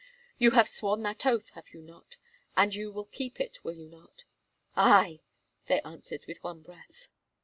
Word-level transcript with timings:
You 0.39 0.49
have 0.57 0.67
sworn 0.67 1.03
that 1.03 1.27
oath, 1.27 1.49
have 1.51 1.71
you 1.75 1.81
not? 1.83 2.17
And 2.57 2.73
you 2.73 2.91
will 2.91 3.05
keep 3.05 3.39
it, 3.39 3.63
will 3.63 3.75
you 3.75 3.87
not?" 3.87 4.23
"Aye!" 4.75 5.19
they 5.67 5.79
answered 5.81 6.25
with 6.27 6.43
one 6.43 6.63
breath. 6.63 7.07